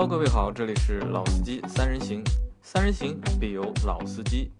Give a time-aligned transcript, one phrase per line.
[0.00, 2.24] Hello，各位好，这里是老司机三人行，
[2.62, 4.50] 三人行必有老司机。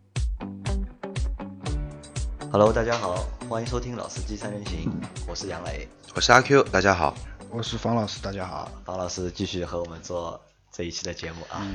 [2.53, 4.93] Hello，大家好，欢迎收听《老司机三人行》，
[5.27, 5.89] 我是杨磊。
[6.15, 7.15] 我是阿 Q，大家好。
[7.51, 8.71] 我是方老师，大家好。
[8.85, 10.39] 方老师继续和我们做
[10.71, 11.67] 这一期的节目啊。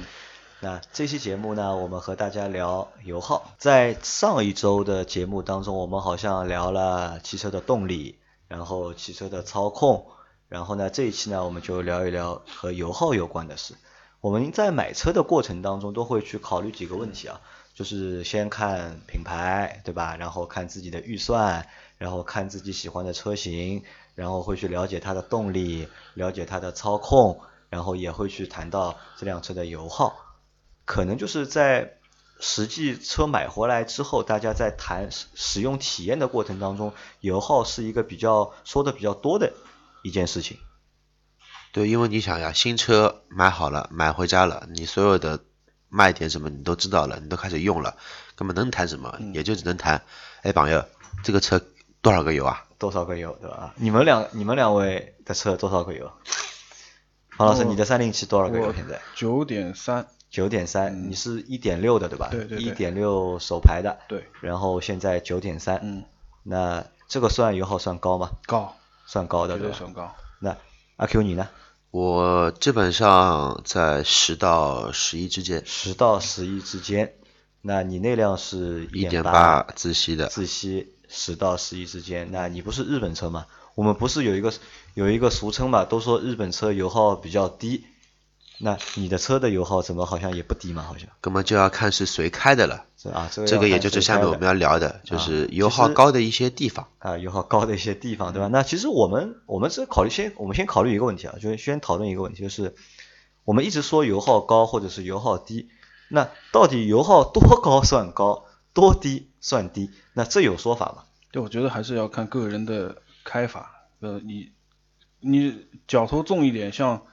[0.59, 3.51] 那这期节目呢，我们和大家聊油耗。
[3.57, 10.05] 在上一周的节目当中，我们好像聊了汽车的动力，然后汽车的操控，
[10.47, 13.75] 然后呢，这一期呢，我们就聊一聊和油耗有关的事。
[14.21, 17.41] 我们在买车的过程当中，都会去考虑几个问题啊，
[17.73, 20.15] 就是先看品牌，对吧？
[20.17, 21.67] 然后看自己的预算，
[21.97, 23.83] 然后看自己喜欢的车型，
[24.15, 27.39] 然后会去了解它的动力，了解它的操控，
[27.69, 30.15] 然后也会去谈到这辆车的油耗。
[30.85, 31.97] 可能就是在
[32.39, 39.53] 实际车买回来之后，大家在谈使用体验的过程当中，油耗是一个比较说的比较多的
[40.05, 40.59] 一件事情。
[41.73, 45.43] 对，因为你想呀，新车买好了，买回家了，你所有的
[45.89, 47.97] 卖点什么你都知道了，你都开始用了，
[48.35, 49.19] 根本能谈什么？
[49.33, 50.03] 也就只能谈，
[50.43, 50.85] 哎，朋友，
[51.23, 51.59] 这个车
[52.01, 52.65] 多少个油啊？
[52.77, 53.73] 多少个油，对吧？
[53.77, 56.11] 你们两你们两位的车多少个油？
[57.35, 59.01] 黄老师，你的三零七多少个油现在？
[59.15, 62.29] 九点三，九点三，你是一点六的对吧？
[62.29, 63.97] 对对对一点六手排的。
[64.07, 64.29] 对。
[64.39, 65.79] 然后现在九点三。
[65.83, 66.05] 嗯。
[66.43, 68.29] 那这个算油耗算高吗？
[68.45, 69.77] 高，算高的绝对吧？
[69.77, 70.15] 算高。
[70.39, 70.57] 那
[70.97, 71.47] 阿 Q 你呢？
[71.91, 77.13] 我基本上在十到十一之间，十到十一之间。
[77.61, 82.29] 那你那辆是一点八八自吸的，自吸十到十一之间。
[82.31, 83.45] 那你不是日本车吗？
[83.75, 84.53] 我们不是有一个
[84.93, 87.85] 有一个俗称嘛，都说日本车油耗比较低。
[88.57, 90.83] 那你的车的油耗怎么好像也不低嘛？
[90.83, 92.85] 好像根本就要看是谁开的了。
[93.09, 96.87] 是啊，这个这个也就是下面我们要聊的，就是油耗高的一些地方。
[96.99, 98.47] 啊，油耗高的一些地方，对吧？
[98.47, 102.75] 那其实我们我们是考虑先，我们先考虑一个问题啊，就是先讨论一个问题，就是
[103.43, 105.69] 我们一直说油耗高或者是油耗低，
[106.09, 109.91] 那到底油耗多高算高，多低算低？
[110.13, 111.03] 那这有说法吗？
[111.31, 113.87] 对，我觉得还是要看个人的开法。
[113.99, 114.51] 呃，你
[115.19, 117.03] 你脚头重一点，像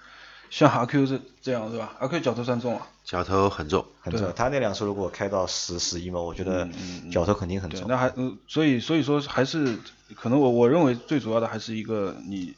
[0.52, 1.94] 像阿 Q 是这样是吧？
[1.98, 2.86] 阿 Q 脚头算重啊。
[3.02, 4.30] 脚头很重，很重。
[4.36, 6.68] 他那辆车如果开到十十一嘛，我觉得
[7.10, 7.88] 脚头肯定很对，重。
[7.88, 9.78] 那还呃，所以所以说还是
[10.14, 12.54] 可能我我认为最主要的还是一个你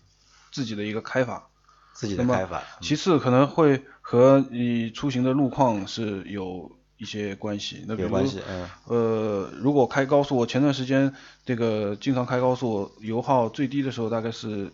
[0.50, 1.46] 自己的一个开法。
[1.94, 7.84] 自己的开法，其次可能会和你出行的路况是有一些关系。
[7.86, 11.14] 那比如有关系，嗯，呃，如果开高速，我前段时间
[11.46, 14.72] 这个经常开高速，油耗最低的时候大概是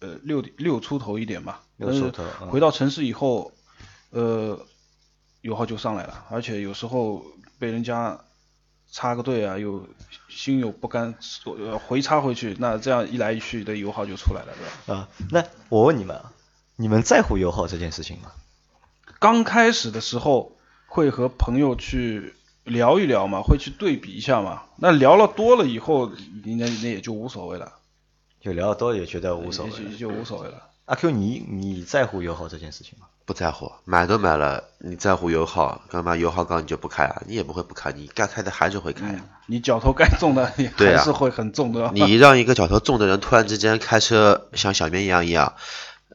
[0.00, 1.62] 呃六六出头一点吧。
[1.76, 3.52] 六出头嗯回到城市以后，
[4.10, 4.58] 呃，
[5.42, 7.24] 油耗就上来了，而且有时候
[7.58, 8.18] 被人家
[8.90, 9.86] 插个队啊，又
[10.28, 11.14] 心有不甘，
[11.44, 14.52] 呃回插回去，那这样一来一去的油耗就出来了，
[14.86, 15.00] 对吧？
[15.00, 16.32] 啊，那我问你们啊，
[16.76, 18.32] 你们在乎油耗这件事情吗？
[19.20, 20.56] 刚开始的时候
[20.86, 24.62] 会和朋友去聊一聊嘛，会去对比一下嘛。
[24.76, 26.10] 那聊了多了以后，
[26.44, 27.77] 那那也就无所谓了，
[28.40, 29.78] 就聊得多也觉得无所谓了。
[29.90, 30.62] 就就无所谓了。
[30.86, 33.06] 阿 Q，你你在乎油耗这件事情吗？
[33.26, 37.22] 不在乎，买都买了，你在乎油耗，干嘛油耗高你就不开啊？
[37.26, 39.20] 你也不会不开，你该开的还是会开啊。
[39.46, 41.90] 你脚头该重的，还是会很重的。
[41.92, 45.52] 你让一个脚头重的人突然之间开车像小绵羊一样，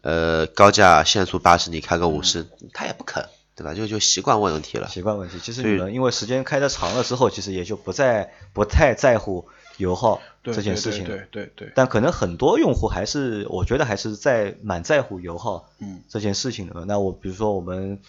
[0.02, 3.76] 呃，高架限速八十，你开个五十、他也不肯，对吧？
[3.76, 4.88] 就就习惯问题了。
[4.88, 5.38] 习惯问题。
[5.38, 9.48] 其实所以你们因为时间开的长了之后，其实也就不再不太在乎
[9.78, 11.10] 油耗对这件事情了。
[11.10, 16.84] 对对对对，但可能很多用户还是，我觉得还是在蛮在乎油耗嗯这件事情的。
[16.86, 18.00] 那我比如说，我们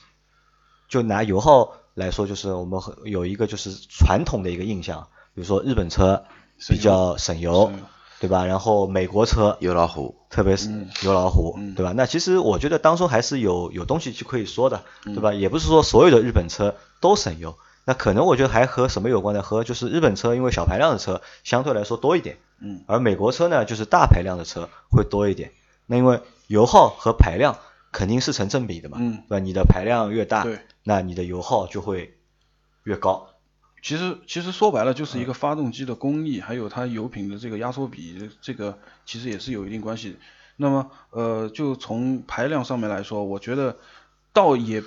[0.89, 6.25] 就拿油耗来说，就是我们有一个就是传统的一个印象，比如说日本车
[6.69, 7.71] 比较省油，
[8.21, 8.45] 对吧？
[8.47, 11.93] 然后美国车有老虎，特别是嗯油老虎，嗯对吧？
[11.95, 15.35] 那其实我觉得当中还是有有东西去可以说的，嗯对吧？
[15.35, 19.43] 也不是说所有的日本车都省油，那可能我觉得还和什么有关呢？
[19.43, 25.53] 和就是日本车因为小排量的车相对来说多一点，嗯而美国车呢就是大排量的车会多一点。
[25.87, 27.59] 那因为油耗和排量
[27.93, 29.39] 肯定是成正比的嘛，嗯对吧？
[29.39, 32.17] 你的排量越大对，那你的油耗就会
[32.85, 33.29] 越高。
[33.83, 40.17] 其实其实说白了就是一个发动机的工艺，还有它油品的这个压缩比，这个其实也是有一定关系。
[40.57, 43.77] 那么呃，就从排量上面来说，我觉得
[44.33, 44.83] 倒也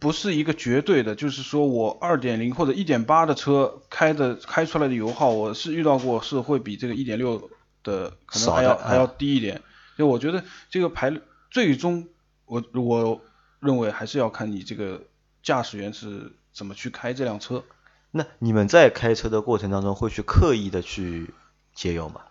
[0.00, 7.50] 不是一个绝对的，就是说我二点零或者一点八的车开的开出来的油耗，我是遇到过是会比这个一点六
[7.82, 9.62] 的可能还要还要低一点。
[9.96, 11.12] 就我觉得这个排
[11.50, 12.08] 最终
[12.46, 13.20] 我我
[13.60, 15.02] 认为还是要看你这个
[15.42, 17.62] 驾驶员是怎么去开这辆车。
[18.10, 21.32] 那你们在开车的过程当中会去刻意的去
[21.74, 22.22] 节油吗？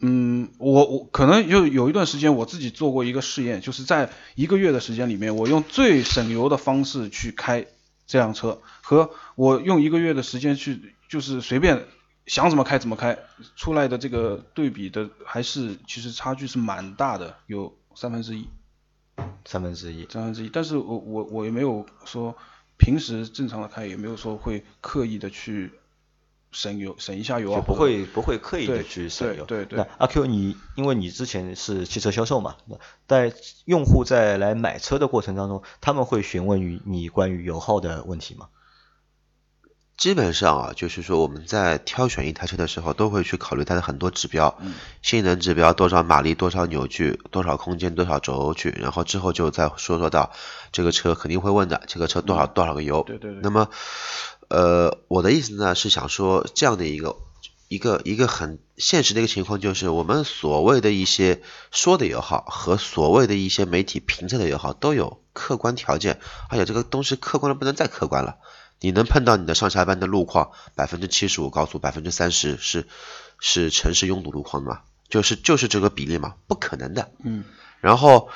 [0.00, 7.66] 嗯，我我可能就有一段时间我自己做过一个试验，就是在一个月的时间里面，我用最省油的方式去开
[8.06, 11.84] 这辆车，和我用一个月的时间去就是随便
[12.26, 13.18] 想怎么开怎么开，
[13.56, 18.46] 出来的这个对比的还是其实差距是蛮大的，有三分之一。
[19.44, 20.06] 三分之一。
[20.08, 22.36] 三分之一，但是我我我也没有说
[22.76, 25.72] 平时正常的开，也没有说会刻意的去。
[26.50, 29.44] 省油省一下油啊，就不会不会刻意的去省油。
[29.44, 33.34] 对对对那阿 Q 你因为你之前是汽车销售嘛，那在
[33.64, 38.48] 用户在来买车的过程当中，他们会询问于你关于油耗的问题吗？
[39.98, 50.30] 基本上啊，就是说我们在挑选一台车的时候，都会去考虑它的很多指标，嗯性能指标多少马力、多少扭矩、多少空间、多少轴距，然后之后就再说说到
[50.70, 53.02] 这个车肯定会问的，这个车多少多少个油。
[53.08, 53.68] 对对对那么，
[54.48, 57.16] 呃，我的意思呢是想说这样的一个
[57.68, 66.18] 一个一个很现实的一个情况，就是我们所谓的一些说的也好和所谓的一些媒体评测的也好都有客观条件，
[66.48, 68.38] 而且这个东西客观的不能再客观了。
[68.80, 72.86] 你能碰到你的上下班的路况，百分之七十五高速，百分之三十是
[73.40, 74.80] 是城市拥堵路况吗？
[75.08, 76.34] 就是就是这个比例吗？
[76.46, 77.10] 不可能的。
[77.24, 77.44] 嗯
[77.80, 78.28] 然后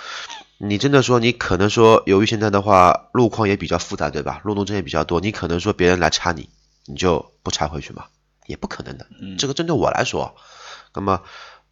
[0.65, 4.41] 你真的说，你可能说，由于现在的话路况也比较复杂，对吧？
[4.45, 6.49] 路怒症也比较多，你可能说别人来插你，
[6.87, 8.05] 你就不插回去嘛？
[8.47, 9.09] 也不可能的。
[9.21, 10.37] 嗯这个针对我来说，
[10.95, 11.23] 那么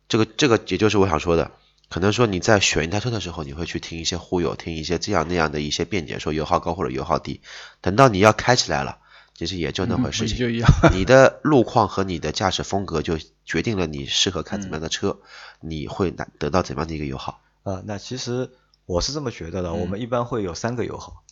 [0.09, 1.53] 这个这个也就是我想说的，
[1.89, 7.43] 可能说你在选一台车的时候，你会去听一些忽悠，听一些这样那样的一些辩解，说油耗高或者油耗低，
[7.81, 8.99] 等到你要开起来了，
[9.37, 10.65] 其实也就那回事情。
[10.93, 15.19] 你的路况和你的驾驶风格就决定了你适合开怎么样的车，
[15.61, 17.41] 你会拿得到怎么样的一个油耗。
[17.63, 18.51] 啊，那其实
[18.91, 21.23] 我是这么觉得的，我嗯们一般会有三个油耗，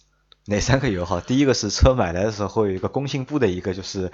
[0.46, 1.20] 哪三个油耗？
[1.20, 4.12] 第一个是车买来的时候会有一个工信部的一个就是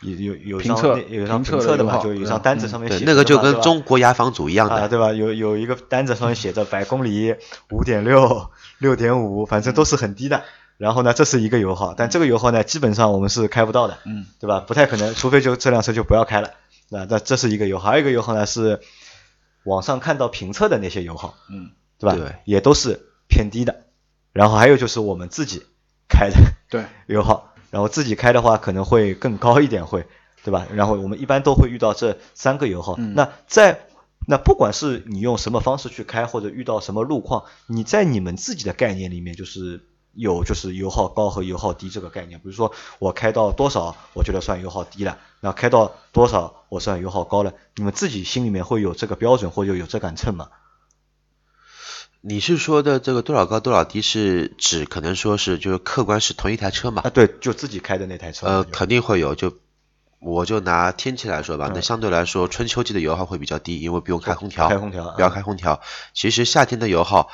[0.00, 0.76] 有有有一张
[1.08, 4.88] 有一张评测的嘛，就有一张嗯单子上面写那个就跟中国牙防组一样啊，的。
[4.88, 5.12] 对吧？
[5.12, 7.36] 有有一个单子上面写着百公里
[7.70, 10.42] 五点六、六点五，反正都是很低的。
[10.76, 14.58] 然后呢，这是一个油耗，但这个油耗呢，基本上我们是开不到的，嗯对吧？
[14.58, 16.50] 不太可能，除非就这辆车就不要开了。
[16.88, 18.80] 那那这是一个油耗，还有一个油耗呢是
[19.62, 21.70] 网上看到评测的那些油耗，嗯
[22.02, 22.16] 对吧？
[22.16, 23.86] 对也都是偏低的。
[24.32, 25.62] 然后还有就是我们自己
[26.08, 26.36] 开的
[26.68, 30.06] 对 油耗，然后自己开的话可能会更高一点，会，
[30.42, 30.66] 对吧？
[30.72, 32.96] 然后我们一般都会遇到这三个油耗。
[32.98, 33.86] 嗯那在
[34.26, 39.84] 那不管是你用什么方式去开，或者遇到什么路况，你在你们自己的概念里面就是
[40.14, 42.38] 有就是油耗高和油耗低这个概念。
[42.38, 47.52] 比如说我开到多少，我觉得算油耗低了；那开到多少，我算油耗高了。
[47.74, 50.48] 你们自己心里面会有这个标准，或者有这杆秤吗？
[52.22, 57.10] 你是说的这个多少高多少低是指可能说是就是客观是同一台车嘛啊，？
[57.10, 58.46] 对，就自己开的那台车。
[58.46, 59.34] 呃，肯定会有。
[59.34, 59.58] 就
[60.20, 65.80] 我就拿天气来说吧，那相对来说春秋季的油耗会比较低，因为不用开空调，开空调不要啊开空调。
[66.14, 67.28] 其实夏天的油耗。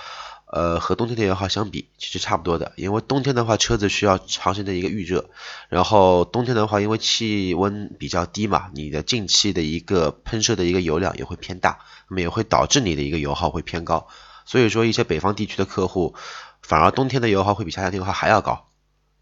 [0.50, 2.72] 呃，和冬天的油耗相比，其实差不多的。
[2.76, 5.28] 因为冬天的话，车子需要长时间的一个预热，
[5.68, 14.08] 然后冬天的话，因为气温比较低嘛，你的进气的一个喷射的一个油量也会偏大，那么也会导致你的一个油耗会偏高。
[14.48, 16.14] 所以说，一些北方地区的客户，
[16.62, 18.68] 反而冬天的油耗会比夏天的油耗还要高，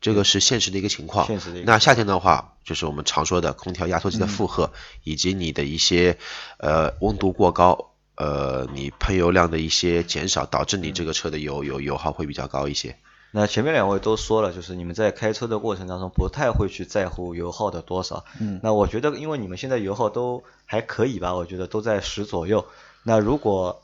[0.00, 1.26] 这个是现实的一个情况。
[1.26, 4.70] 现实的那夏天的话，就是我们常说的空调压缩机的负荷，
[5.02, 6.16] 以及你的一些
[6.59, 12.97] 呃温度过高，呃你喷油量的一些减少，导致你这个车的油油油耗会比较高一些。
[13.33, 18.25] 那前面两位都说了，就是你们在开车的过程当中不太会去在乎油耗的多少。
[18.40, 22.64] 嗯那我觉得，因为你们现在油耗都还可以吧，我觉得都在十左右。
[23.02, 23.83] 那如果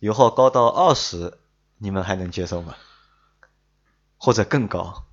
[0.00, 1.38] 油耗高到二十，
[1.78, 2.76] 你们还能接受吗？
[4.16, 5.04] 或者更高？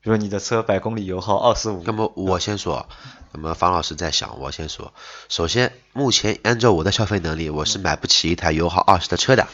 [0.00, 2.88] 比如你的车百公里油耗二十五，那么我先说，
[3.32, 4.94] 那么方老师在想，我先说。
[5.28, 9.48] 首先，目前按照我的消费能力，我是买不起一台油耗二十的车的，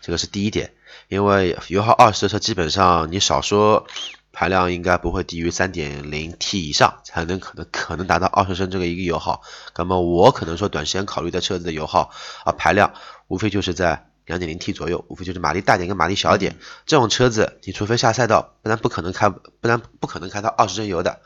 [0.00, 0.74] 这个是第一点。
[1.08, 3.86] 因为油耗二十的车，基本上你少说
[4.34, 9.42] 排量应该不会低于三点零 T 以上，才能可能可能达到二十升这个一个油耗。
[9.76, 12.10] 那么我可能说短时间考虑的车子的油耗
[12.44, 12.92] 啊排量，
[13.28, 16.56] 无非就是在两点零 T 左右，无非就是马力大点跟马力小点。
[16.84, 21.20] 这种车子，你除非下赛道，不然不可能开，不然不可能开到二十升油的。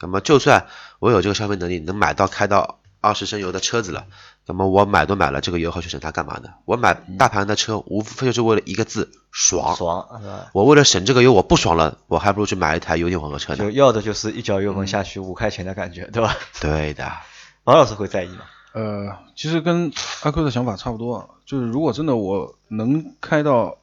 [0.00, 0.68] 那么就算
[1.00, 4.06] 我有这个消费能力，能买到开到二十升油的车子了，
[4.46, 6.50] 那么我买都买了，这个油耗去省它干嘛呢？
[6.64, 9.76] 我买大盘的车，无非就是为了一个字爽。
[9.76, 10.08] 爽？
[10.52, 13.58] 我为了省这个油，我不爽了，我还不如去买一台油电混合车呢。
[13.58, 16.36] 就要的就是一脚油门下去五块钱的感觉，对吧？
[16.60, 17.12] 对的，
[17.64, 18.40] 王老师会在意吗？
[18.72, 23.78] 呃，其实跟阿 Q 的想法差不多，就是如果真的我能开到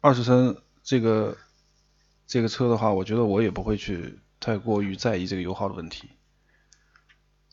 [0.00, 1.36] 二十升这个
[2.26, 6.10] 这个车的话，我觉得我也不会去太过于在意这个油耗的问题。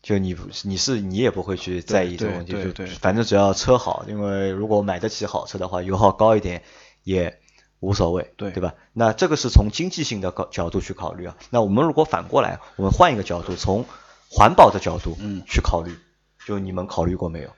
[0.06, 0.36] 就你
[0.66, 6.62] 你是你也不会去在意这个问题，就反正只要车好，因为如果买得起好车的话，油耗高一点
[7.04, 7.40] 也
[7.80, 8.76] 无所谓，对对吧？
[8.94, 11.36] 那这个是从经济性的角角度去考虑啊。
[11.50, 13.84] 那我们如果反过来，我们换一个角度，从
[14.30, 15.98] 环保的角度嗯去考虑，
[16.46, 17.50] 就你们考虑过没有？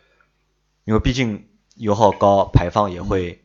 [0.85, 3.41] 因为毕竟油耗高，排放也会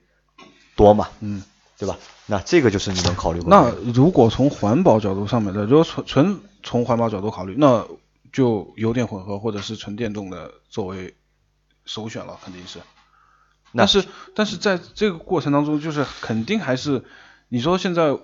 [0.76, 1.42] 多嘛，嗯，
[1.76, 1.99] 对吧？
[2.26, 3.68] 那这个就是你们考虑过那？
[3.92, 7.85] 如果从环保角度上面的，如果纯纯从环保角度考虑，那
[8.32, 11.14] 就油电混合或者是纯电动的作为
[11.84, 12.78] 首选了，肯定是。
[13.74, 17.04] 但是但是在这个过程当中，就是肯定还是
[17.48, 18.18] 你说现在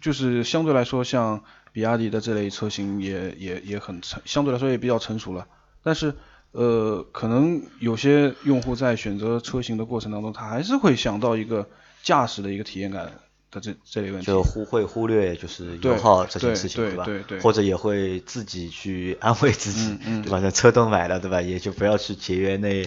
[0.00, 1.42] 就是相对来说，像
[1.72, 5.46] 比亚迪的这类车型也也也很成，相对来说也比较成熟了。
[5.82, 6.14] 但是
[6.52, 11.68] 呃，可能有些用户在选择车型的过程当中，他还是会想到一个
[12.02, 13.12] 驾驶的一个体验感
[13.54, 14.26] 的这这类问题。
[14.26, 17.04] 就忽会忽略就是油耗这件事情，吧？
[17.04, 20.40] 对对对或者也会自己去安慰自己，对吧？
[20.42, 21.40] 那车都买了，对吧？
[21.40, 22.86] 也就不要去节约那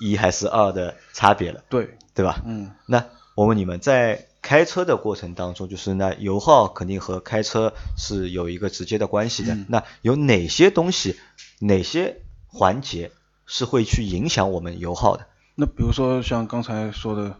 [0.00, 2.42] 一还是二的差别了，对，对吧？
[2.44, 2.72] 嗯。
[2.86, 9.54] 那我问你们，在开车的过程当中，就是那油耗肯定和开车是有一个直接的关系的。
[9.54, 11.16] 嗯那有哪些东西、
[11.60, 13.10] 哪些环节
[13.46, 15.26] 是会去影响我们油耗的？
[15.54, 17.36] 那比如说像刚才说的，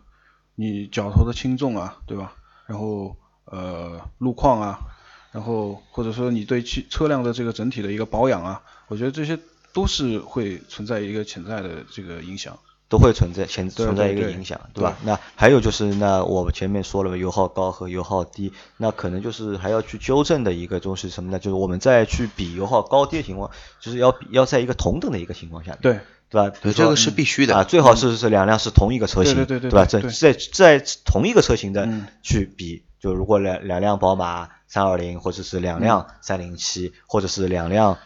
[0.56, 2.32] 你脚头的轻重啊，对吧？
[2.66, 4.80] 然后呃路况啊，
[5.30, 9.38] 然后或者说你对汽车辆的这个整体的一个保养啊，我觉得这些
[9.72, 12.58] 都是会存在一个潜在的这个影响。
[12.88, 14.96] 都会存在潜存在一个影响，对吧？
[15.02, 21.40] 那还有就是，那我们前面说了油耗高和油耗低，那可能就是还要去纠正的一个东西是什么呢？
[21.40, 26.56] 就是我们再去比油耗高低的情况，就是要比要在一个同等的一个情况下面，对，对吧？
[26.62, 29.84] 对这个是必须的啊，最好是是两辆是同一个车型，对对对对吧？
[29.84, 37.98] 在在在同一个车型的嗯去比，就如果两两辆宝马三二零，或者是两辆三零七，或者是两辆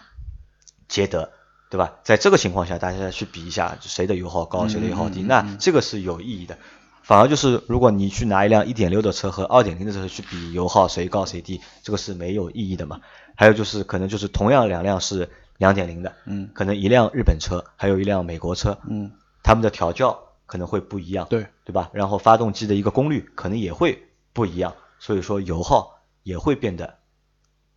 [0.88, 1.30] 捷德，
[1.70, 1.94] 对吧？
[2.04, 6.58] 在这个情况下，大家去比一下谁的油耗高，谁的油耗低，那这个是有意义的。
[7.02, 13.00] 反而就是，如果你去拿一辆1.6的车和2.0的车去比油耗谁高谁低，这个是没有意义的嘛。
[13.34, 15.28] 还有就是，可能就是同样两辆是
[15.60, 19.12] 2.0的，嗯可能一辆日本车，还有一辆美国车，嗯，
[19.42, 21.90] 他们的调教可能会不一样，对对吧？
[21.92, 26.98] 然后发动机的一个功率可能也会不一样，所以说油耗也会变得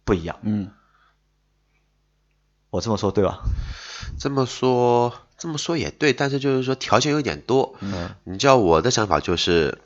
[0.06, 0.40] 不一样。
[0.44, 0.72] 嗯，
[2.70, 3.42] 我这么说对吧？
[4.18, 7.76] 这么说，这么说也对，但是就是说条件有点多。
[7.82, 9.82] 嗯，你知道我的想法就是，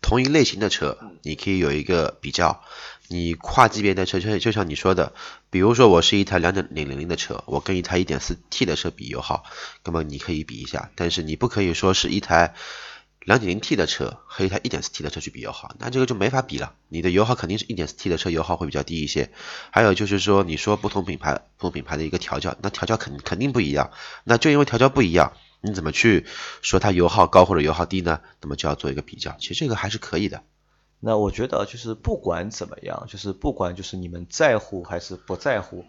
[0.00, 2.60] 同一类型的车，你可以有一个比较。
[3.08, 5.12] 你跨级别的车，就就像你说的，
[5.50, 9.44] 比如说我是一台两点零零的车，我跟一台一点四 T 的车比油耗，
[9.84, 12.54] 那么你可以比一下，但是你不可以说是一台
[13.20, 16.74] 两点零 T 的车和一台一点四 T 的车去比油耗，那这个就没法比了。
[16.88, 19.30] 你的油耗肯定是一点四 T 的车油耗会比较低一些。
[19.70, 23.90] 还有就是说，你说不同品牌不同品牌的一个调教，那调教肯肯定不一样。
[24.24, 26.26] 那就因为调教不一样，你怎么去
[26.62, 28.20] 说它油耗高或者油耗低呢？
[28.40, 29.36] 那么就要做一个比较。
[29.40, 30.42] 其实这个还是可以的。
[31.00, 35.84] 那我觉得就是不管怎么样，就是不管就是你们在乎还是不在乎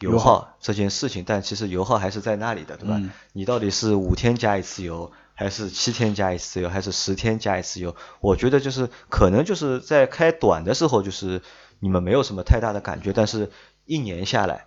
[0.00, 2.96] 油油耗耗这件事情，但其实油耗还是在那里的，对吧？
[2.98, 7.94] 嗯你到底是五天加一次油，还是七天加一次油，还是十天加一次油？
[8.20, 11.42] 我觉得就是可能就是在开短的时候，就是
[11.80, 13.50] 你们没有什么太大的感觉，但是
[13.84, 14.66] 一年下来，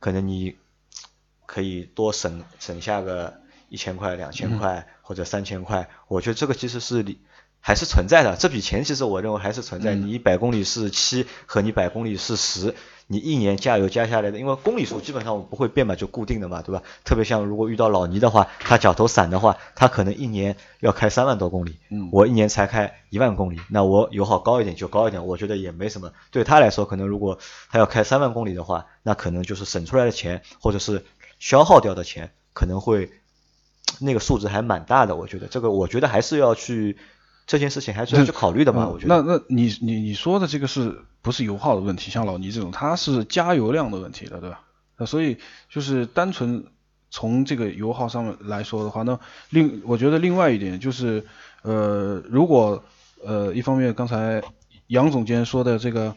[0.00, 0.56] 可能你
[1.46, 7.20] 可以多省省下个一千块、两千块或者三千块，我觉得这个其实是理
[7.66, 8.36] 还是存在的。
[8.36, 9.94] 这笔钱其实我认为还是存在。
[9.94, 12.74] 嗯你一百公里是七和你百公里是十，
[13.06, 16.82] 你一年加油加下来的，因为公里数基本上我不会变嘛，就固定的嘛，对吧？
[17.04, 26.12] 特别像如果遇到老倪的话，他脚头散的话，他可能一年要开三万多公里，嗯我一年才开一万公里，那我油耗高一点就高一点，我觉得也没什么。
[26.30, 27.38] 对他来说，可能如果
[27.70, 31.06] 他要开三万公里的话，那可能就是省出来的钱或者是
[31.38, 33.10] 消耗掉的钱，可能会
[34.00, 35.16] 那个数值还蛮大的。
[35.16, 36.98] 我觉得这个，我觉得还是要去
[37.46, 38.84] 这件事情还是要去考虑的嘛。
[38.84, 42.10] 嗯我觉得那那你你你说的这个是不是油耗的问题？
[42.10, 44.60] 像老倪这种，它是加油量的问题了，对吧？
[44.96, 46.64] 那所以就是单纯
[47.10, 49.18] 从这个油耗上面来说的话，那
[49.50, 51.24] 另我觉得另外一点就是，
[51.62, 52.84] 呃，如果
[53.24, 54.42] 呃一方面刚才
[54.86, 56.14] 杨总监说的这个。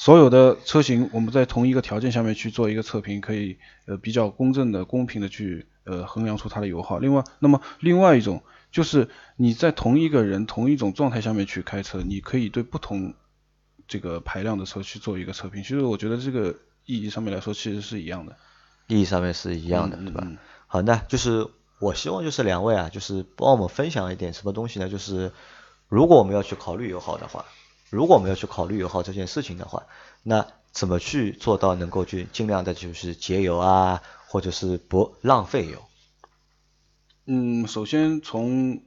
[0.00, 6.98] 所有的车型，我们在同一个条件下面去做一个测评，可以呃比较公正的、公平的去呃衡量出它的油耗。
[7.00, 13.14] 另外，那么另外一种就是你在同一个人、同一种状态下面去开车，你可以对不同
[13.86, 15.62] 这个排量的车去做一个测评。
[15.62, 18.36] 其实我觉得这个意义上面来说，其实是一样的。
[18.86, 20.22] 意义上面是一样的，嗯对吧？
[20.24, 21.46] 嗯好，那就是
[21.78, 24.88] 我希望就是两位啊，就是帮我们分享一点什么东西呢？
[24.88, 25.32] 就是
[25.88, 27.46] 如果我们要去考虑油耗的话，
[27.90, 29.84] 如果我们要去考虑油耗这件事情的话，
[30.22, 35.82] 那怎么去做到能够去尽量的就是节油啊，或者是不浪费油？
[37.30, 38.80] 嗯，首先从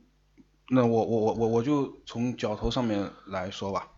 [0.68, 3.90] 那我我我我我就从脚头上面来说吧，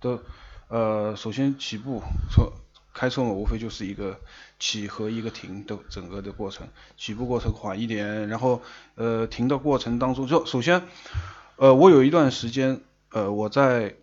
[0.00, 0.20] 都
[0.68, 2.52] 呃首先起步从
[2.92, 4.20] 开车嘛，无非就是一个
[4.58, 8.60] 起和一个停的整个的过程，起步过程缓一点，然后
[8.96, 10.82] 呃停的过程当中就首先
[11.56, 13.94] 呃我有一段时间呃我在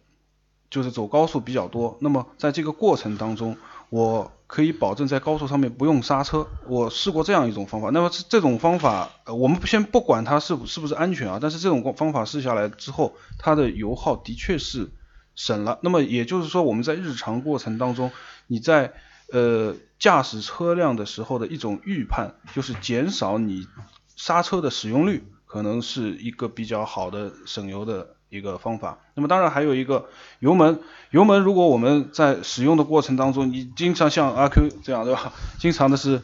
[0.72, 3.56] 就是走高速比较多，那么在这个过程当中，
[3.92, 6.46] 我可以保证在高速上面不用刹车。
[6.68, 14.92] 我试过这样一种方法，那么这这种方法，呃我们先不管它是是不是安全啊，但是这种方法试下来之后，它的油耗的确是
[15.34, 15.80] 省了。
[15.82, 18.12] 那么也就是说，我们在日常过程当中，
[18.46, 18.94] 你在
[19.32, 23.68] 呃驾驶车辆的时候的一种预判，就是减少你
[24.16, 28.13] 刹车的使用率，可能是一个比较好的省油的。
[28.34, 30.08] 一个方法，那么当然还有一个
[30.40, 30.80] 油门，
[31.12, 35.32] 油门如果我们在使用的过程当中，你经常像阿 Q 这样对吧？
[35.60, 36.22] 经常的是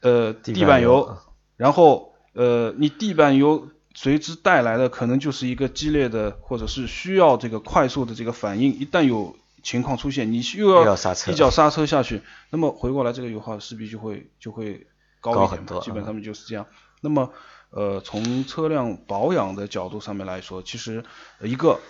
[0.00, 1.16] 呃地板油，
[1.56, 14.86] 然后呃你地板油随之带来的可能就是一个激烈的或者是需要这个快速的这个反应，一旦有情况出现，你又要一脚刹车下去，那么回过来这个油耗势必就会就会
[15.22, 16.66] 高很多，基本上面就是这样。
[17.00, 17.30] 那么
[17.70, 21.02] 呃，从车辆保养的角度上面来说，其实
[21.40, 21.80] 一个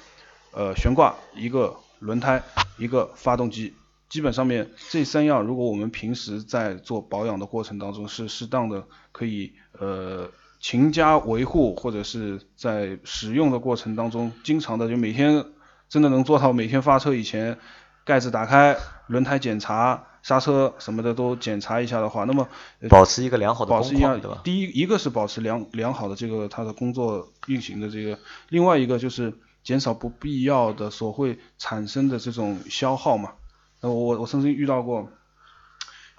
[0.52, 2.40] 呃悬挂，一个轮胎，
[2.78, 3.74] 一个发动机，
[4.08, 15.44] 基本上面这三样，如果我们平时在做保养的过程当中是适当的，可以呃勤加维护，或者是在使用的过程当中，经常的就每天
[15.88, 17.58] 真的能做到每天发车以前
[18.04, 18.76] 盖子打开，
[19.08, 20.04] 轮胎检查。
[20.22, 22.48] 刹车什么的都检查一下的话，那么
[22.88, 33.32] 保持一个良好的保持一样，第一一个是保持良良好的这个它的工作运行的这个，另外一个就是减少不必要的所会产生的这种消耗嘛。
[33.80, 35.10] 那我我曾经遇到过，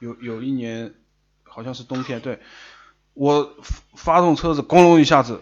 [0.02, 0.94] 有有一年
[1.44, 2.42] 好像是冬天，对
[3.14, 3.56] 我
[3.96, 5.42] 发动车子咣隆一下子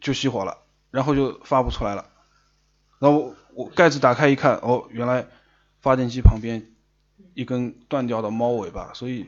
[0.00, 0.56] 就熄火了，
[0.90, 2.06] 然后就发不出来了，
[2.98, 5.26] 然后我盖子打开一看，哦，原来
[5.82, 6.71] 发电机旁边。
[7.34, 9.26] 一根断掉的猫尾巴，所以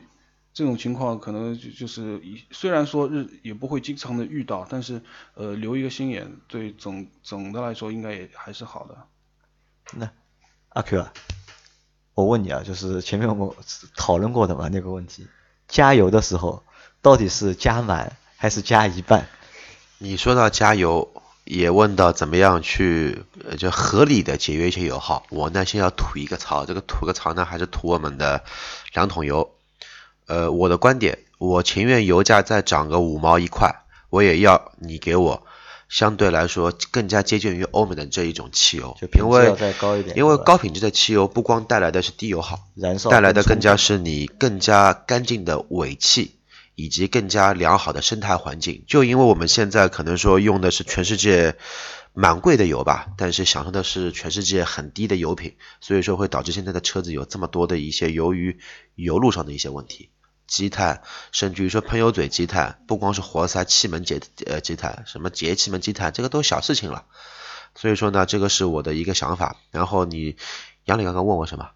[0.53, 5.01] 这种情况可能就就是虽然说日也不会经常的遇到，但是
[5.33, 8.97] 呃留一个心眼，对总总的来说应该也还是好的。
[9.93, 10.09] 那
[10.69, 11.13] 阿 Q 啊，
[12.13, 13.55] 我问你啊，就是前面我们
[13.95, 15.27] 讨论过的嘛那个问题，
[15.67, 16.63] 加油的时候
[17.01, 19.27] 到底是加满还是加一半？
[19.97, 21.21] 你说到加油。
[21.45, 28.43] 也问到怎么样去呃就合理的节约一些油耗，我呢先要吐一个槽，这个吐个槽呢还是吐我们的
[28.93, 29.51] 两桶油。
[30.25, 35.45] 呃，我的观点，我情愿油价再涨个五毛一块，我也要你给我
[35.87, 39.55] 相对来说更加接近于欧美的这一种汽油，因为
[40.15, 46.35] 因为高品质的汽油不光带来的是低油耗，燃烧带来的更加是你更加干净的尾气。
[46.75, 51.55] 以及更加良好的生态环境，就因为我们现在可能说用的是全世界
[52.13, 58.59] 蛮贵的油吧，但是享受的是全世界很低的油品，所以说会导致现在的车子有这么多的一些由于
[58.95, 60.09] 油路上的一些问题，
[60.47, 67.05] 积碳，甚至于说喷油嘴积碳，不光是活塞气门结呃积碳，什么节气门积碳，这个都小事情了。
[67.73, 69.57] 所以说呢，这个是我的一个想法。
[69.71, 70.37] 然后你
[70.85, 71.71] 杨磊刚刚问我什么？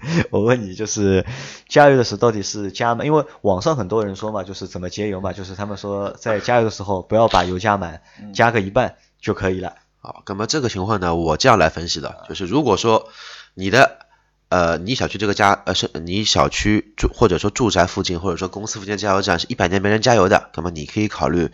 [0.30, 1.24] 我问你，就是
[1.68, 3.06] 加油的时候到底是加满？
[3.06, 9.74] 因为网上很多人说嘛，就是怎么节油嘛，就是他们说在加油的时候不要把油加满，加个一半就可以了。
[10.00, 13.08] 好，那么这个情况呢，我这样来分析的，就是如果说
[13.54, 14.06] 你的
[14.48, 21.50] 呃你小区这个加呃是你小区住或者说住宅附近或者说公司附近加油站是一百年没人加油的，那么你可以考虑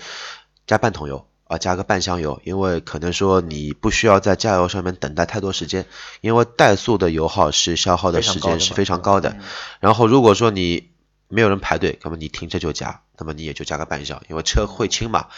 [0.66, 1.26] 加半桶油。
[1.54, 5.86] 啊，加个半箱油，因为可能说你不需要在加油上面等待太多时间，
[6.20, 9.36] 因为怠速的油耗是消耗的时间是非常高的。
[9.80, 10.90] 然后如果说你
[11.28, 15.28] 没有人排队，那么你停车就加，那么你也就加个半箱，因为车会轻嘛。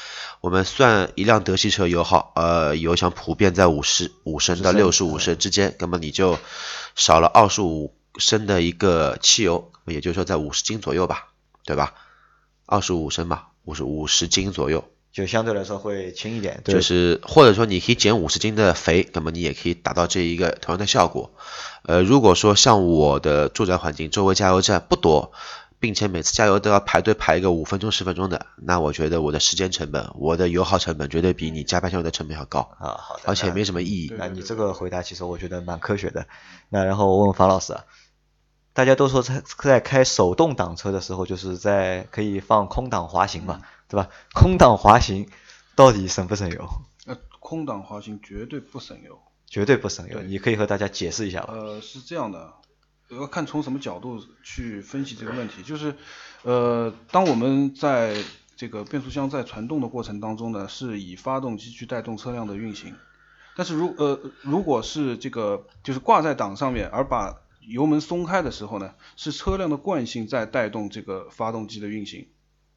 [0.41, 6.39] 我们算一辆德系车油耗，呃，油箱普遍在五十五升到六十五升之间，那么你就
[6.95, 11.29] 少了二十五升的一个汽油，也就是说在五十斤左右吧，
[11.65, 11.95] 对吧？
[12.67, 14.85] 二十五升嘛，五十五十斤左右。
[15.17, 21.33] 就相对来说会轻一点，就是或者说你可以减五十斤的肥，那么你也可以达到这一个同样的效果。
[21.85, 25.33] 呃，如果说像我的住宅环境周围加油站不多，
[25.81, 34.13] 并且每次加油都要排队排一个五分钟十分钟的，那我觉得我的时间成本，我的油耗成本绝对比你加半箱油的成本要高啊，好的，而且没什么意义。
[34.19, 36.27] 那你这个回答其实我觉得蛮科学的。
[36.69, 37.75] 那然后我问问樊老师，
[38.75, 43.63] 大家都说在在开手动挡车的时候，就是在可以放空挡滑行嘛？
[43.89, 44.11] 对吧？
[44.33, 45.29] 空挡滑行
[45.75, 46.69] 到底省不省油？
[47.07, 50.21] 呃，空挡滑行绝对不省油，绝对不省油。
[50.23, 51.55] 你可以和大家解释一下吧。
[51.55, 52.53] 呃，是这样的，
[53.11, 55.95] 要看从什么角度去分析这个问题，就是
[56.43, 58.17] 呃，当我们在
[58.57, 62.97] 这个变速箱在传动的过程当中呢，是以发动机去带动车辆的运行。
[63.55, 72.29] 但是如呃如果是这个就是挂在档上面，而把油门松开的时候呢，是车辆的惯性在带动这个发动机的运行。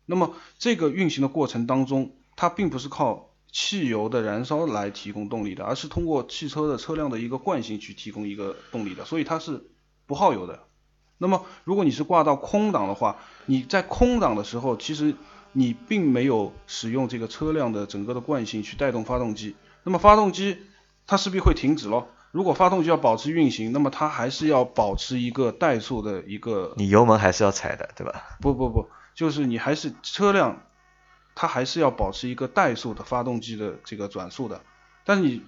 [0.10, 9.70] 那么这个运行的过程当中，它并不是靠汽油的燃烧来提供动力的，而是通过汽车的车辆的一个惯性去提供一个动力的，所以它是
[10.08, 10.64] 不耗油的。
[11.20, 15.14] 那么如果你是挂到空档的话，你在空档的时候，其实
[15.52, 20.58] 你并没有使用这个车辆的整个的惯性去带动发动机，那么发动机
[21.06, 22.08] 它势必会停止咯。
[22.32, 26.74] 如果发动机要保持运行，那么它还是要保持一个怠速的一个。
[26.78, 28.38] 你油门还是要踩的，对吧？
[28.40, 28.88] 不不不，
[29.20, 30.62] 就是你还是车辆，
[31.36, 34.62] 它还是要保持一个怠速的发动机的这个转速的。
[35.04, 35.42] 但是你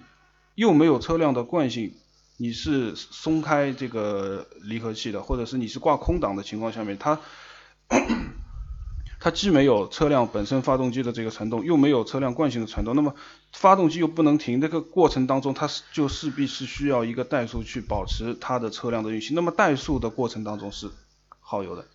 [0.54, 1.94] 又没有车辆的惯性，
[2.36, 7.18] 你是松开这个离合器的，或者是你是挂空档的情况下面，它。
[9.18, 13.14] 它既没有车辆本身发动机的这个传动，又没有车辆惯性的传动，那么
[13.54, 19.34] 发动机又不能停，这个过程当中它是就势必是需要一个怠速去保持它的车辆的运行。
[19.34, 20.90] 那么怠速的过程当中是
[21.40, 21.86] 耗油的。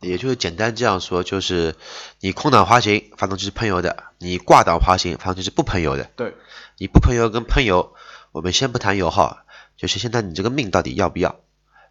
[0.00, 1.74] 也就是简单这样说，就是
[2.20, 6.04] 你空档滑行，发动机是喷油的；你挂档滑行，发动机是不喷油的。
[6.16, 6.34] 对。
[6.78, 7.94] 你不喷油跟喷油，
[8.32, 9.38] 我们先不谈油耗，
[9.76, 11.40] 就是现在你这个命到底要不要？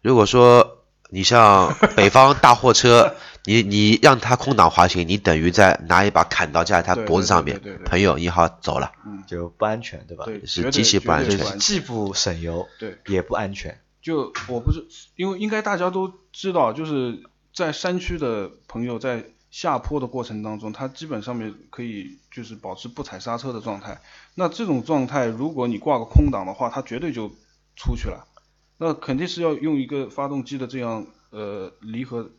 [0.02, 3.14] 如果说你像北方 大货车。
[3.44, 8.92] 你你让它空档滑行，你等于在拿一把砍刀架在它脖子上面，朋友你好走了，
[9.26, 10.26] 就不安全，对吧？
[10.44, 13.80] 是极其不安全，既不省油，对，也不安全。
[14.02, 17.22] 就我不是，因为应该大家都知道，就是
[17.58, 24.00] 在山区的朋友在下坡的过程当中，他基本上面可以就是保持不踩刹车的状态。
[24.36, 27.28] 那这种状态，如果你挂个空档的话，它绝对就
[27.74, 28.28] 出去了。
[28.76, 32.30] 那肯定是要用一个发动机的这样呃离合。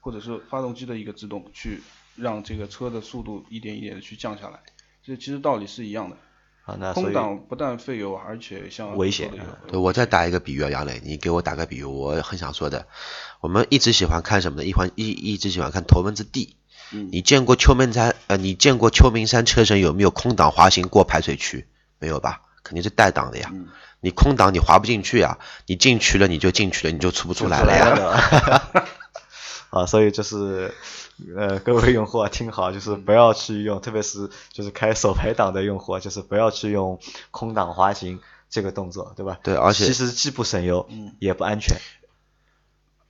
[0.00, 1.80] 或者是发动机的一个制动，去
[2.14, 4.60] 让这个车的速度一点一点的去降下来，
[5.02, 6.18] 这其实道理是一样的。
[6.64, 9.30] 啊，那空档不但费油，而且像危险。
[9.68, 12.86] 对，我再打一个比喻啊，杨磊，你给我打个比喻，我很想说的，
[13.40, 14.64] 我们一直喜欢看什么呢？
[14.64, 16.56] 一环一一直喜欢看头文字 D。
[16.92, 17.10] 嗯。
[17.12, 21.66] 你见过秋名山呃，你见过秋名山车神有没有空档滑行过排水区？
[21.98, 22.40] 没有吧？
[22.62, 23.50] 肯定是带档的呀。
[23.52, 23.68] 嗯。
[24.00, 28.84] 你空档你滑不进去呀，你进去了你就进去了，你就出不出来了呀。
[29.74, 30.72] 啊，所以就是，
[31.36, 37.00] 呃，各位用户啊，听好，就是不要去用，特别是就是开手排档的用户，就是不要去用
[37.32, 39.40] 空档滑行这个动作，对吧？
[39.42, 41.76] 对，而且其实既不省油，嗯也不安全。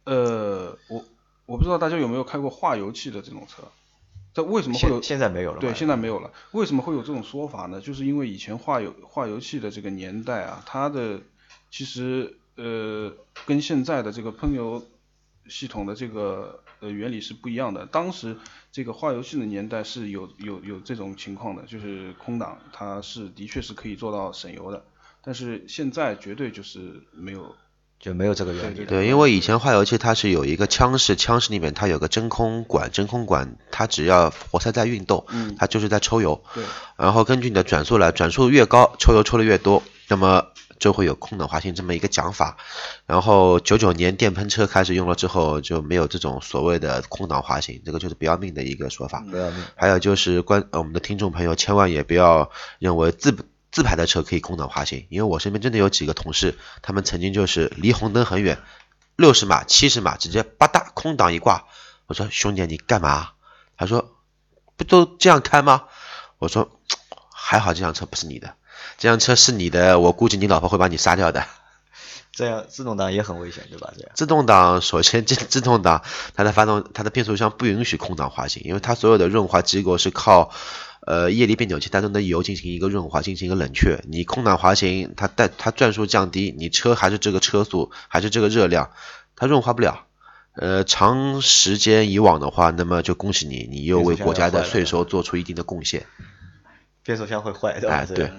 [0.04, 1.04] 呃，我
[1.44, 3.64] 我不知道大家有没有开过化油器的这种车，
[4.32, 5.02] 这为什么会有？
[5.02, 5.60] 现在没有了。
[5.60, 6.30] 对，现在没有了。
[6.52, 7.78] 为什么会有这种说法呢？
[7.78, 11.20] 就是因为以前化油化油器的这个年代啊，它的
[11.70, 13.12] 其实呃
[13.44, 14.82] 跟现在的这个喷油。
[15.48, 17.86] 系统的这个呃原理是不一样的。
[17.86, 18.36] 当时
[18.72, 24.84] 这个化油器的年代是有有有这种情况的，就是空档它是的确是可以做到省油的，
[25.22, 27.54] 但是现在绝对就是没有
[28.00, 28.84] 就没有这个原理。
[28.84, 35.26] 对，因为以前化油器它是有一个腔室，腔室里面它有个真空管，真空管它只要活塞在运动，
[35.58, 36.42] 它就是在抽油。
[36.54, 36.64] 对。
[36.96, 40.46] 然后根据你的转速来，转速越高，抽油抽的越多，那么。
[40.80, 42.58] 就会有空档滑行这么一个讲法，
[43.06, 49.20] 然后九九年电喷车开始用了之后，就没有这种所谓的空档滑行，这个就是不要命的一个说法。
[49.20, 49.64] 不要命。
[49.76, 53.34] 还有就是关我们的听众朋友千万也不要认为自
[53.70, 58.58] 自排的车可以空档滑行，因为我身边真的有几个同事，他们曾经就是离红灯很远，
[59.16, 61.64] 六十码、七十码直接吧嗒空档一挂，
[62.06, 63.30] 我说兄弟你干嘛？
[63.78, 64.18] 他说
[64.76, 65.84] 不都这样开吗？
[66.38, 66.80] 我说
[67.32, 68.54] 还好这辆车不是你的。
[68.98, 71.46] 这辆车是你的，我估计你老婆会把你杀掉的。
[72.32, 73.92] 这样自动挡也很危险，对吧？
[73.96, 76.02] 这样自动挡首先这自动挡
[76.34, 80.50] 它的发动它的变速箱不允许空档滑行，因为它所有的润滑机构是靠
[81.06, 84.02] 呃液力变扭器当中的油进行一个润滑，进行一个冷却。
[84.08, 88.90] 你空档滑行，它带它转速降低，你车还是这个车速，还是这个热量，
[89.36, 90.06] 它润滑不了。
[90.54, 96.06] 呃，长时间以往的话，那么就恭喜你，你又为国家的税收做出一定的贡献。
[97.04, 97.94] 变速箱会坏，对吧？
[97.96, 98.32] 哎，对。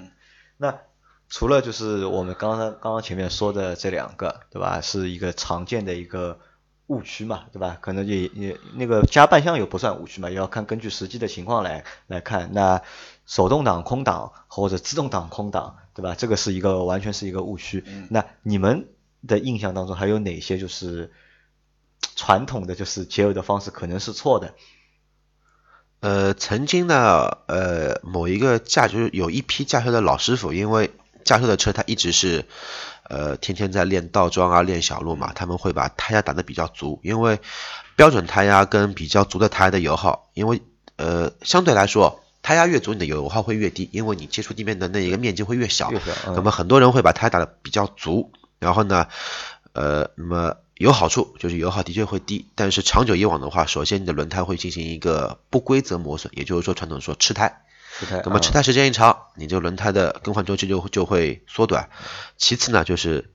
[0.57, 0.79] 那
[1.27, 4.79] 除了就是我们刚刚刚刚前面说的这两个，对吧？
[4.81, 6.39] 是一个常见的一个
[6.87, 7.77] 误区嘛，对吧？
[7.81, 12.53] 可能也也那个加半箱油不算误区嘛，也要看根据实际的情况来来看。
[12.53, 12.81] 那
[13.25, 16.13] 手动挡空挡或者自动挡空挡，对吧？
[16.15, 17.83] 这个是一个完全是一个误区。
[18.09, 18.87] 那你们
[19.27, 21.11] 的印象当中还有哪些就是
[22.15, 24.53] 传统的就是节油的方式可能是错的？
[26.01, 30.91] 呃，曾经呢，呃，某一个驾就是有一批驾校的老师傅，因为
[31.23, 32.45] 驾校的车他一直是，
[33.09, 37.39] 呃，天天在练倒桩啊，练小路嘛，他们会把胎压打得比较足，因为
[37.95, 40.61] 标准胎压跟比较足的胎的油耗，因为
[40.97, 45.91] 呃相对来说，胎压越足，你的油耗会越低，因为你接触地面的那一个面积会越小。
[45.91, 49.07] 越小嗯那么很多人会把胎打得比较足，然后呢，
[49.73, 57.61] 呃，那么有好处就是油耗的确会低，但是长久以往的话，首先你的轮胎会进行一个不规则磨损，也就是说传统说吃胎。
[57.97, 61.89] 吃胎，嗯那么吃胎时间一长，你这个轮胎的更换周期就就会缩短。
[62.37, 63.31] 其次呢，就是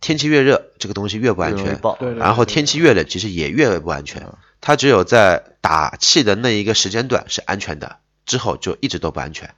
[0.00, 1.80] 天气越热，这个东西越不安全。
[2.18, 4.22] 然后天气越冷，其实也越不安全。
[4.22, 9.54] 嗯它只有在打气的那一个时间段是安全的，之后就一直都不安全。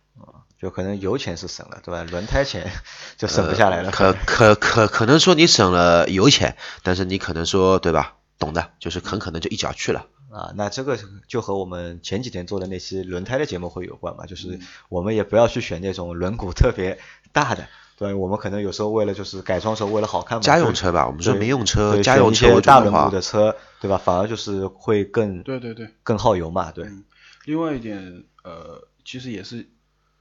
[0.61, 2.05] 就可能油钱是省了，对吧？
[2.11, 2.71] 轮胎钱
[3.17, 3.91] 就省不下来了。
[3.91, 8.15] 可可可可能说你省了油钱，但是你可能说对吧？
[8.39, 10.07] 懂的，就是很可能就一脚去了。
[10.31, 16.99] 啊，那这个就和我们前几天做的那期轮胎的节目会有关嘛，嗯就是我们也不要去选那种轮毂特别
[17.33, 17.67] 大的，
[17.97, 23.97] 对，我们可能有时候为了就是改装时候为了好看嘛，家用车吧，我们说对民用车、对家用车大轮毂的车，对吧？
[23.97, 25.89] 反而就是会更对对对。
[26.03, 27.05] 更耗油嘛，对，嗯
[27.47, 29.67] 另外一点，呃，其实也是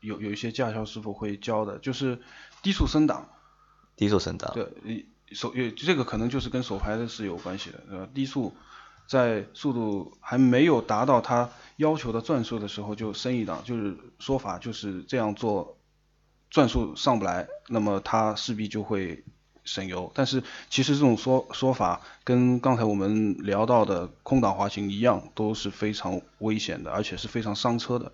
[0.02, 2.20] 有有一些驾校师傅会教的，就是
[2.62, 3.30] 低速升档。
[3.96, 8.08] 低速升档，对，你手也这个可能就是跟手排的是有关系的，对吧？
[8.14, 8.54] 低速
[9.08, 15.80] 在速度还没有达到它要求的转速的时候就升一档，就是说法就是这样做，
[16.52, 19.24] 转速上不来，那么它势必就会
[19.64, 20.12] 省油。
[20.14, 28.12] 但是其实这种说说法跟刚才我们聊到的空档滑行一样，都是非常危险的，而且是非常伤车的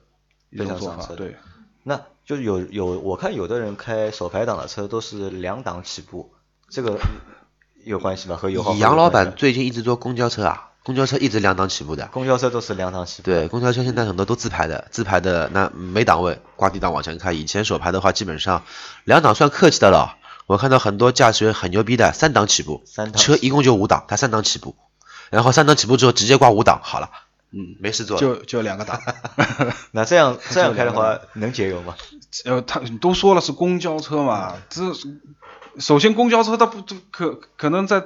[0.50, 1.14] 一种做法。
[1.16, 1.36] 对，
[1.84, 6.34] 那就是有有我看有的人开手排档的车都是两档起步，
[6.70, 6.98] 这个
[7.84, 8.36] 有关系吧？
[8.38, 12.08] 和油耗杨老板最近一直坐公交车啊，公交车一直两档起步的。
[12.08, 17.34] 公交车都是两档起步，对，公交车现在很多都自排的，自排的那没档位，挂低档往前开。
[17.34, 18.64] 以前手排的话，基本上
[19.04, 20.18] 两档算客气的了。
[20.46, 24.76] 我看到很多驾驶员很牛逼的，三档起步，三档车一共就五档，他三档起步，
[25.30, 27.10] 然后三档起步之后直接挂五档，好了，
[27.54, 28.18] 嗯，没事做。
[28.18, 29.00] 就就两个档。
[29.92, 31.96] 那这样 这样开的话能节油吗？
[32.46, 34.82] 呃，他都说了是公交车嘛，这
[35.80, 38.04] 首先公交车它不这可可能在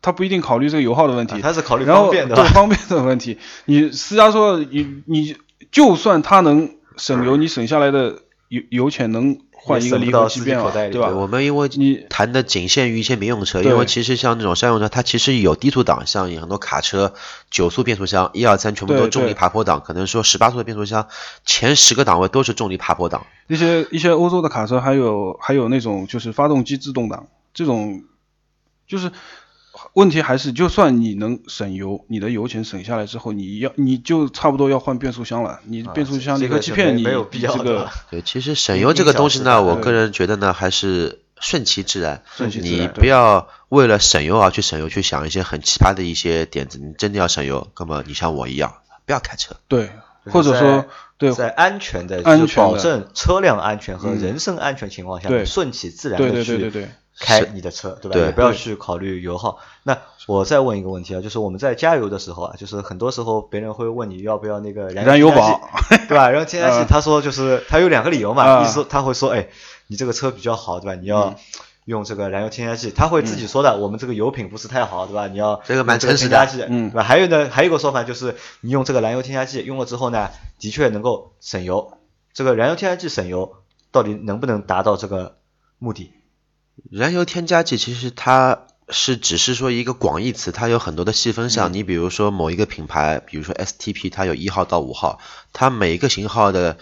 [0.00, 3.38] 它不一定考虑这个油耗的问题，啊它是考虑方便的方便的问题。
[3.66, 5.36] 你私家车你你
[5.70, 11.08] 就算它能省油，你省下来的油油钱能换一个离合器变嘛，口袋里对吧，？
[11.10, 17.12] 我们因为你谈的仅限于一些民用车，因为其实像这种商用车，它其实有低速档，像有很多卡车
[17.50, 21.06] 九速变速箱，一二三全部都重力爬坡档，可能说十八速的变速箱
[21.44, 23.26] 前十个档位都是重力爬坡档。
[23.46, 28.02] 一些一些欧洲的卡车还有还有那种就是发动机自动挡这种，
[28.86, 29.10] 就是
[29.92, 35.60] 问题还是就算你能省油，你的油钱省下来之后，你要你就差不多要换变速箱了。
[35.64, 42.22] 你变速箱离合器片你没没有必要这个的吧对，其实省油这个东西呢，我个人觉得呢，还是顺其自然。
[42.36, 46.78] 顺其自然你不要为了省油而去省油，去想一些很奇葩的一些点子。
[46.78, 48.74] 你真的要省油，哥们你像我一样，
[49.06, 49.56] 不要开车。
[49.68, 49.90] 对，
[50.24, 50.86] 或者说
[51.16, 58.14] 对在安全的，安全的保证车辆安全和嗯人身安全情况下，对顺其自然对的对对对对去开你的车，对吧？
[58.14, 59.58] 对也不要去考虑油耗。
[59.82, 65.68] 那我再问一个问题啊，就是我们在加油的时候啊，就是很多时候别人会问你要不要那个燃燃油宝，
[66.08, 66.30] 对吧？
[66.30, 69.48] 然后添加剂嗯他说就是他有两个理由嘛，啊意思说他会说，哎，
[69.86, 70.94] 你这个车比较好，对吧？
[70.94, 71.36] 你要嗯
[71.86, 75.26] 用这个燃油添加剂，他会自己说的，我们这个油品不是太好，对吧？
[75.26, 77.02] 你要这个蛮用这个诚实的添加剂，嗯对吧？
[77.02, 80.28] 还有呢，还有一个说法就是你用这个燃油添加剂用了之后呢，
[80.58, 81.94] 的确能够省油。
[82.34, 83.54] 这个燃油添加剂省油
[83.90, 85.38] 到底能不能达到这个
[85.78, 86.12] 目的？
[86.90, 91.74] 燃油添加剂其实它是只是说一个广义词，它有很多的细分项。
[91.74, 95.18] 你比如说某一个品牌，比如说 STP，它有一号到五号，
[95.52, 96.78] 它每一个型号的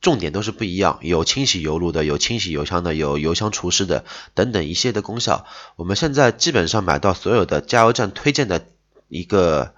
[0.00, 5.44] 重点都是不一样，有清洗油路的，有清洗油箱的，有油箱除湿的等等一系列的功效。
[5.74, 8.66] 我们现在基本上买到所有的加油站推荐的
[9.08, 9.74] 一个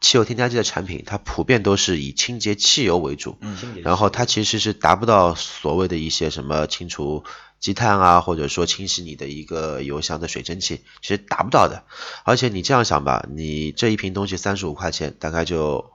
[0.00, 3.36] 汽油添加剂的产品，它普遍都是以清洁汽油为主。
[3.82, 7.24] 然后它其实是达不到所谓的一些什么清除
[7.62, 11.84] 积碳啊，或者说清洗你的一个油箱的水蒸气，其实达不到的。
[12.24, 15.92] 而且你这样想吧，你这一瓶东西三十五块钱，大概就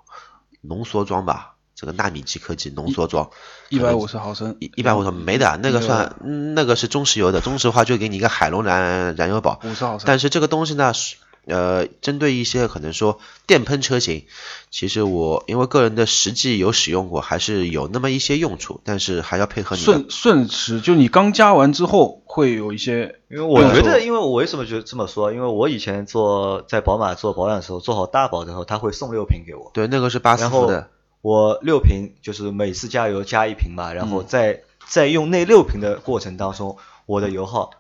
[0.62, 3.30] 浓缩装吧，这个纳米级科技浓缩装，
[3.68, 10.06] 一百五十毫升，一一百五十没的，那个算嗯那个是中石油的，中石化就给你一个海龙燃燃油宝，五十毫升。
[10.08, 14.26] 但是这个东西呢，是呃，针对一些可能说电喷车型，
[14.70, 25.32] 其实我因为个人的实际有使用过，还是有那么一些用处，但是还要配合你顺顺驰，就你刚加完之后会有一些，因为我觉得，因为我为什么觉得这么说？
[25.32, 29.72] 因为我以前做在宝马做保养的时候，做好大保的时候，他会送六瓶给我。
[29.74, 30.90] 对那个是八四然后伏的，
[31.22, 37.72] 我六瓶就是每次加油加一瓶嘛，然后嗯在在用那六瓶的过程当中，我的油耗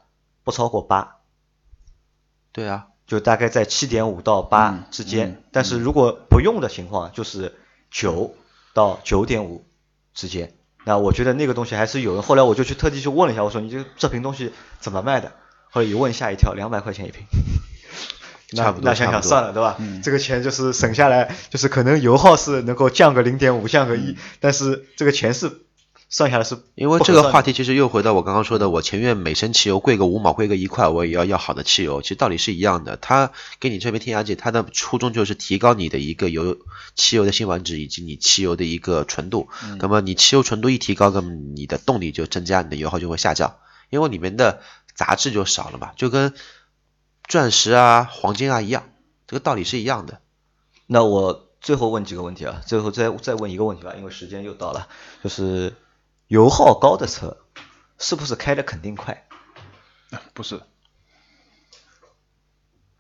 [0.44, 1.18] 不超过八，
[2.54, 5.30] 对啊，就大概在七点五到八嗯之间。
[5.30, 7.56] 嗯但是如果不用的情况，就是
[7.90, 8.36] 九
[8.74, 9.66] 到九点五
[10.14, 10.54] 之间。
[10.84, 12.22] 那我觉得那个东西还是有的。
[12.22, 15.32] 后来我就去特地去问了一下，我说你这这瓶东西怎么卖的？
[15.72, 17.26] 后来一问吓一跳，两百块钱一瓶。
[18.52, 19.76] 那那想想算了，对吧？
[19.80, 25.52] 嗯这个钱就是省下来，就是可能油耗是能够降个零点五，降个一、但是这个钱是
[26.10, 32.96] 算下来是因为这个话题其实又回到我刚刚说的，我前院每升汽油贵个五毛，贵个一块，我也要要好的汽油，其实道理是一样的。
[32.96, 36.58] 它给你这边添加剂，它的初衷就是提高你的一个油
[36.96, 39.50] 汽油的辛烷值以及你汽油的一个纯度。
[39.80, 43.58] 那么你汽油纯度一提高，那么你的动力就增加，你的油耗就会下降，
[43.90, 44.62] 因为里面的
[44.96, 46.34] 杂质就少了嘛，就跟
[47.28, 48.90] 钻石啊、黄金啊一样，
[49.28, 50.22] 这个道理是一样的。
[50.86, 54.88] 那我最后问几个问题啊，最后再再问一个问题吧，因为时间又到了，
[55.22, 55.74] 就是
[56.28, 57.38] 油耗高的车
[57.98, 59.26] 是不是开的肯定快？
[60.34, 60.62] 不是，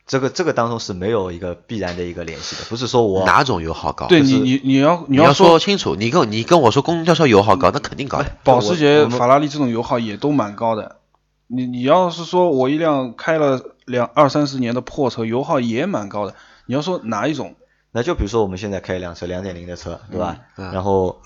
[0.05, 4.07] 这个这个当中是没有一个必然的一个联系的，不是说我哪种油耗高？
[4.07, 8.23] 就是对你你你要你要要说说清楚，你跟你跟我说公交车油耗高，那肯定高。
[8.43, 10.99] 保时捷、法拉利这种油耗也都蛮高的。
[11.47, 16.35] 你你要是说我一辆开了两二三十年的破车，油耗也蛮高的。
[16.65, 17.55] 你要说哪一种？
[17.91, 20.37] 那就比如说我们现在开一辆车两点零的车，对吧？
[20.57, 21.21] 嗯然后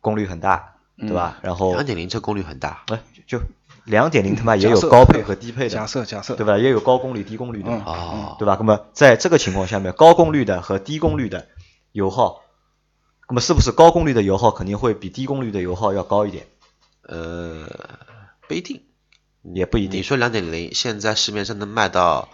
[0.00, 1.38] 功率很大，对吧？
[1.42, 3.40] 然后两点零这功率很大，哎就
[3.84, 6.58] 两点零他妈也有高配和低配的假的，设假设，对吧？
[6.58, 8.56] 也有高功率低功率的，嗯哦，对吧？
[8.58, 11.46] 那么在这个情况下面，高功率的和低功率的
[11.92, 12.42] 油耗，
[13.28, 16.46] 那么是不是高功率的油耗肯定会比低功率的油耗要高一点？
[17.02, 17.68] 呃，
[18.46, 18.82] 不一定。
[19.54, 20.00] 也不一定。
[20.00, 22.28] 你说两点零，现在市面上能卖到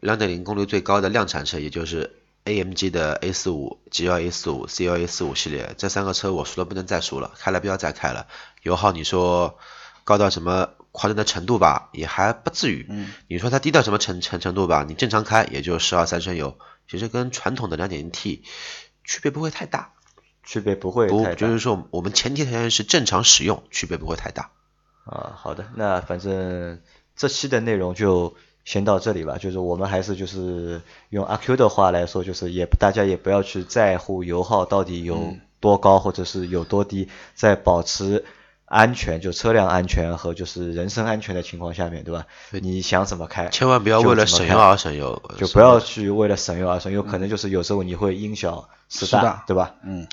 [0.00, 8.26] 两点零功率最高的量产车，也就是 AMG 的 A 四五、G L A 四五、C L A 四五系列，这三个车我熟了不能再熟了，开了不要再开了。
[8.62, 9.58] 油耗你说
[10.04, 12.86] 高到什么夸张的程度吧，也还不至于。
[12.88, 18.42] 嗯你说它低到什么程程程度吧，你正常开也就十二三升油，其实跟传统的两点零 T
[19.04, 19.92] 区别不会太大。
[20.42, 24.50] 区别不会不太大就是说我们前提条件是正常使用，区别不会太大。
[25.04, 25.36] 啊。
[25.36, 26.80] 好的，那反正
[27.14, 28.34] 这期的内容就
[28.70, 29.36] 先到这里吧。
[29.36, 38.24] 就是我们还是就是用阿 Q 的话来说，就是也大家也不要去在乎油耗到底有嗯多高或者是有多低，在保持
[38.66, 42.26] 安全，就车辆安全和就是人身安全的情况下面，对吧？
[42.62, 49.74] 你想怎么开，千万不要为了省油而省油，就不要去为了省油而省，油可能就是有时候你会因小，失大对吧？
[49.82, 50.06] 嗯，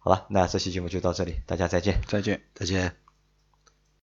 [0.00, 2.00] 好吧，那这期节目就到这里，大家再见。
[2.08, 2.40] 再见。
[2.54, 3.09] 再见。